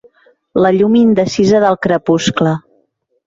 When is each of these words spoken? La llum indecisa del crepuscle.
La 0.65 0.71
llum 0.77 0.95
indecisa 0.99 1.61
del 1.65 1.77
crepuscle. 1.83 2.55